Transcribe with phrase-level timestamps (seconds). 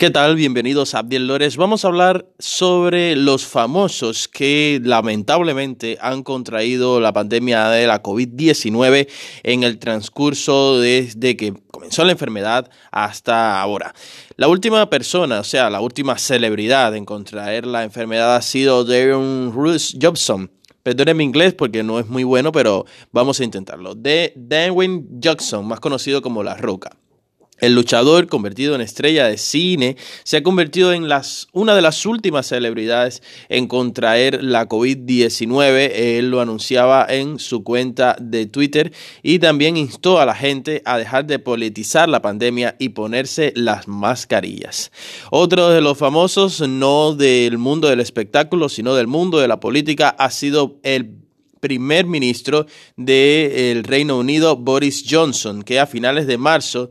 [0.00, 0.34] ¿Qué tal?
[0.34, 1.58] Bienvenidos a Abdiel Lores.
[1.58, 9.08] Vamos a hablar sobre los famosos que lamentablemente han contraído la pandemia de la COVID-19
[9.42, 13.94] en el transcurso desde que comenzó la enfermedad hasta ahora.
[14.36, 19.52] La última persona, o sea, la última celebridad en contraer la enfermedad ha sido Darren
[19.52, 20.50] Ruth Jobson.
[20.82, 23.94] Perdónenme inglés porque no es muy bueno, pero vamos a intentarlo.
[23.94, 26.96] De Darwin Jackson, más conocido como La Roca.
[27.60, 32.06] El luchador, convertido en estrella de cine, se ha convertido en las, una de las
[32.06, 35.90] últimas celebridades en contraer la COVID-19.
[35.94, 38.92] Él lo anunciaba en su cuenta de Twitter
[39.22, 43.88] y también instó a la gente a dejar de politizar la pandemia y ponerse las
[43.88, 44.90] mascarillas.
[45.30, 50.08] Otro de los famosos, no del mundo del espectáculo, sino del mundo de la política,
[50.08, 51.20] ha sido el
[51.60, 56.90] primer ministro del Reino Unido, Boris Johnson, que a finales de marzo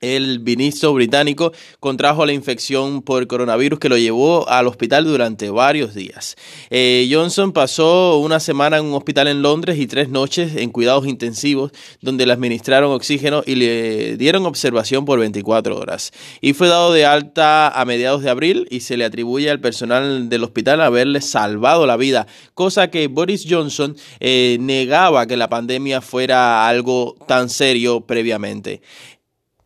[0.00, 5.94] el ministro británico contrajo la infección por coronavirus que lo llevó al hospital durante varios
[5.94, 6.36] días.
[6.70, 11.06] Eh, Johnson pasó una semana en un hospital en Londres y tres noches en cuidados
[11.06, 16.12] intensivos donde le administraron oxígeno y le dieron observación por 24 horas.
[16.40, 20.28] Y fue dado de alta a mediados de abril y se le atribuye al personal
[20.28, 26.00] del hospital haberle salvado la vida, cosa que Boris Johnson eh, negaba que la pandemia
[26.00, 28.82] fuera algo tan serio previamente.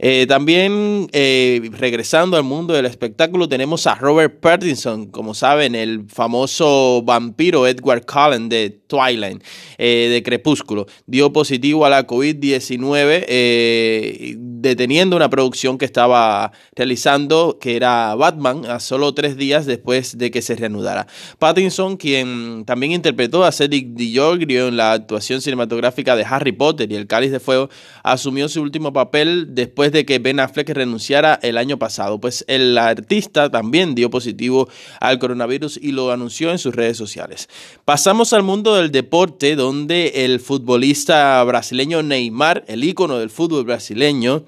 [0.03, 6.07] Eh, también eh, regresando al mundo del espectáculo tenemos a Robert Pattinson, como saben, el
[6.09, 9.45] famoso vampiro Edward Cullen de Twilight,
[9.77, 13.27] eh, de Crepúsculo, dio positivo a la COVID-19
[14.61, 20.31] deteniendo una producción que estaba realizando, que era Batman, a solo tres días después de
[20.31, 21.07] que se reanudara.
[21.39, 26.97] Pattinson, quien también interpretó a Cedric DiGiorgio en la actuación cinematográfica de Harry Potter y
[26.97, 27.71] El Cáliz de Fuego,
[28.03, 32.21] asumió su último papel después de que Ben Affleck renunciara el año pasado.
[32.21, 34.69] Pues el artista también dio positivo
[35.01, 37.49] al coronavirus y lo anunció en sus redes sociales.
[37.85, 44.45] Pasamos al mundo del deporte, donde el futbolista brasileño Neymar, el ícono del fútbol brasileño,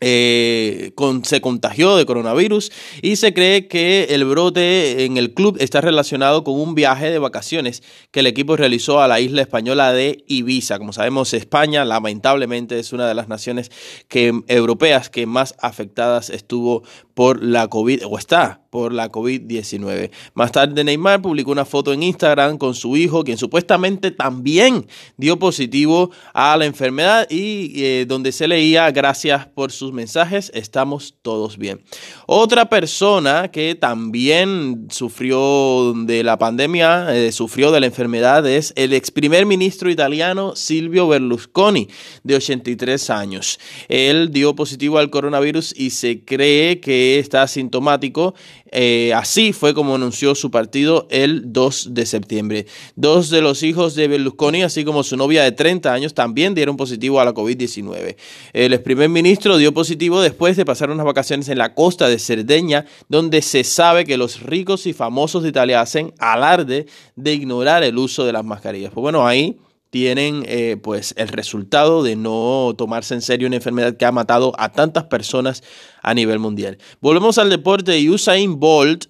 [0.00, 0.92] eh,
[1.22, 2.70] se contagió de coronavirus
[3.02, 7.18] y se cree que el brote en el club está relacionado con un viaje de
[7.18, 10.78] vacaciones que el equipo realizó a la isla española de Ibiza.
[10.78, 13.70] Como sabemos, España lamentablemente es una de las naciones
[14.08, 16.82] que, europeas que más afectadas estuvo
[17.14, 20.10] por la COVID o está por la COVID-19.
[20.34, 25.38] Más tarde Neymar publicó una foto en Instagram con su hijo, quien supuestamente también dio
[25.38, 31.56] positivo a la enfermedad y eh, donde se leía gracias por sus mensajes, estamos todos
[31.56, 31.80] bien.
[32.26, 38.92] Otra persona que también sufrió de la pandemia, eh, sufrió de la enfermedad, es el
[38.92, 41.88] ex primer ministro italiano Silvio Berlusconi,
[42.24, 43.58] de 83 años.
[43.88, 48.34] Él dio positivo al coronavirus y se cree que está asintomático
[48.72, 52.66] eh, así fue como anunció su partido el 2 de septiembre.
[52.94, 56.76] Dos de los hijos de Berlusconi, así como su novia de 30 años, también dieron
[56.76, 58.16] positivo a la COVID-19.
[58.52, 62.18] El ex primer ministro dio positivo después de pasar unas vacaciones en la costa de
[62.18, 67.82] Cerdeña, donde se sabe que los ricos y famosos de Italia hacen alarde de ignorar
[67.84, 68.92] el uso de las mascarillas.
[68.92, 69.58] Pues bueno, ahí
[69.96, 74.52] tienen eh, pues el resultado de no tomarse en serio una enfermedad que ha matado
[74.58, 75.62] a tantas personas
[76.02, 76.76] a nivel mundial.
[77.00, 78.10] Volvemos al deporte.
[78.10, 79.06] Usain Bolt,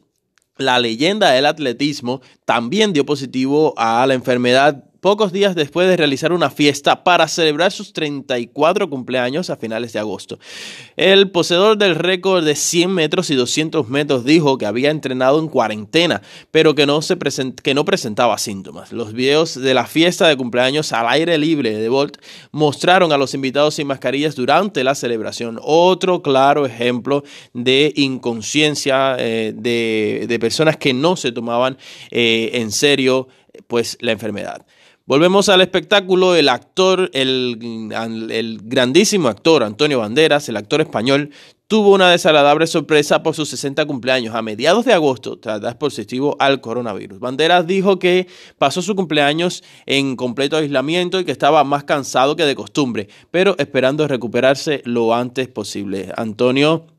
[0.58, 6.32] la leyenda del atletismo, también dio positivo a la enfermedad pocos días después de realizar
[6.32, 10.40] una fiesta para celebrar sus 34 cumpleaños a finales de agosto.
[10.96, 15.46] El poseedor del récord de 100 metros y 200 metros dijo que había entrenado en
[15.46, 17.16] cuarentena, pero que no, se
[17.62, 18.90] que no presentaba síntomas.
[18.90, 22.16] Los videos de la fiesta de cumpleaños al aire libre de Bolt
[22.50, 25.60] mostraron a los invitados sin mascarillas durante la celebración.
[25.62, 27.22] Otro claro ejemplo
[27.54, 31.78] de inconsciencia eh, de, personas que no se tomaban
[32.10, 33.28] eh, en serio
[33.68, 34.66] pues la enfermedad.
[35.08, 41.30] Volvemos al espectáculo, el actor, el, grandísimo actor Antonio Banderas, el actor español,
[41.68, 46.60] tuvo una desagradable sorpresa por sus 60 cumpleaños a mediados de agosto tras positivo al
[46.60, 47.20] coronavirus.
[47.20, 48.26] Banderas dijo que
[48.58, 53.54] pasó su cumpleaños en completo aislamiento y que estaba más cansado que de costumbre, pero
[53.58, 56.12] esperando recuperarse lo antes posible.
[56.16, 56.95] Antonio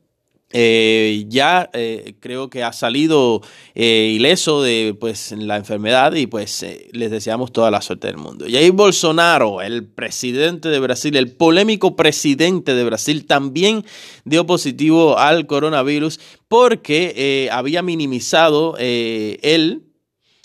[0.50, 3.42] eh, ya eh, creo que ha salido
[3.74, 8.46] eh, ileso de pues, la enfermedad y pues les deseamos toda la suerte del mundo.
[8.46, 13.84] Ahí Bolsonaro, el presidente de Brasil, el polémico presidente de Brasil, también
[14.24, 16.18] dio positivo al coronavirus
[16.48, 19.82] porque había minimizado él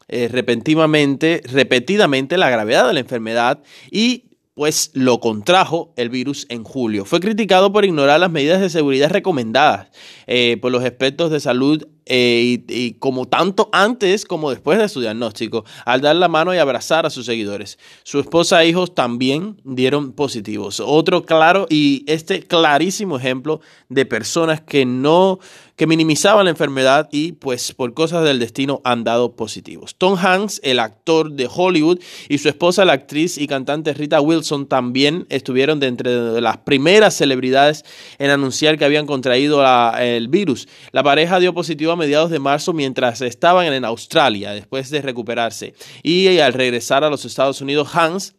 [0.10, 7.06] repentinamente, repetidamente la gravedad de la enfermedad y pues lo contrajo el virus en julio.
[7.06, 9.90] Fue criticado por ignorar las medidas de seguridad recomendadas
[10.28, 15.02] eh, por los expertos de salud eh, y, como tanto antes como después de su
[15.02, 17.78] diagnóstico, al dar la mano y abrazar a sus seguidores.
[18.04, 20.80] Su esposa e hijos también dieron positivos.
[20.80, 25.40] Otro claro y este clarísimo ejemplo de personas que no
[25.76, 29.96] que minimizaban la enfermedad y pues por cosas del destino han dado positivos.
[29.98, 32.00] Tom Hanks, el actor de Hollywood,
[32.30, 37.16] y su esposa, la actriz y cantante Rita Wilson, también estuvieron de entre las primeras
[37.16, 37.84] celebridades
[38.20, 39.64] en anunciar que habían contraído
[39.98, 40.68] el virus.
[40.92, 45.74] La pareja dio positivo a mediados de marzo mientras estaban en Australia después de recuperarse.
[46.04, 48.36] Y al regresar a los Estados Unidos, Hans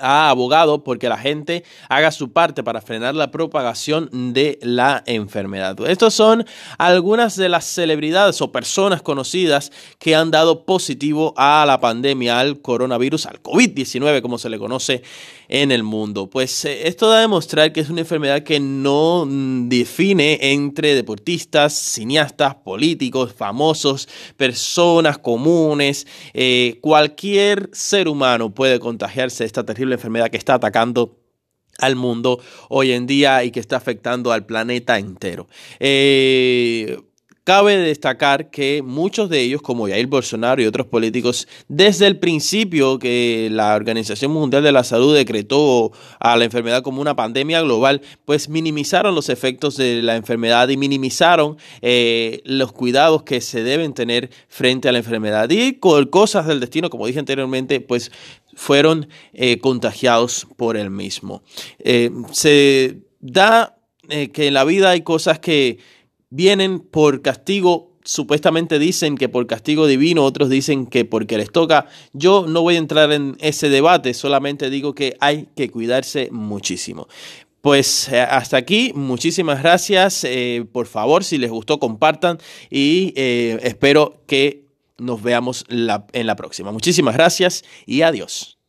[0.00, 5.76] ha abogado porque la gente haga su parte para frenar la propagación de la enfermedad.
[5.86, 6.44] Estas son
[6.78, 12.60] algunas de las celebridades o personas conocidas que han dado positivo a la pandemia, al
[12.60, 15.02] coronavirus, al COVID-19 como se le conoce
[15.48, 16.30] en el mundo.
[16.30, 20.94] Pues eh, esto da a demostrar que es una enfermedad que no mm, define entre
[20.94, 29.89] deportistas, cineastas, políticos, famosos, personas comunes, eh, cualquier ser humano puede contagiarse de esta terrible
[29.94, 31.18] enfermedad que está atacando
[31.78, 35.48] al mundo hoy en día y que está afectando al planeta entero.
[35.78, 36.98] Eh,
[37.42, 42.98] Cabe destacar que muchos de ellos, como Jair Bolsonaro y otros políticos, desde el principio
[42.98, 48.02] que la Organización Mundial de la Salud decretó a la enfermedad como una pandemia global,
[48.26, 53.94] pues minimizaron los efectos de la enfermedad y minimizaron eh, los cuidados que se deben
[53.94, 55.48] tener frente a la enfermedad.
[55.48, 58.12] Y cosas del destino, como dije anteriormente, pues
[58.54, 61.42] fueron eh, contagiados por el mismo.
[61.78, 63.76] Eh, se da
[64.32, 65.78] que en la vida hay cosas que
[66.30, 71.86] vienen por castigo, supuestamente dicen que por castigo divino, otros dicen que porque les toca.
[72.12, 77.08] Yo no voy a entrar en ese debate, solamente digo que hay que cuidarse muchísimo.
[77.60, 80.24] Pues eh, hasta aquí, muchísimas gracias.
[80.24, 82.38] Eh, por favor, si les gustó, compartan
[82.70, 84.64] y eh, espero que
[84.96, 86.72] nos veamos en la próxima.
[86.72, 88.59] Muchísimas gracias y adiós.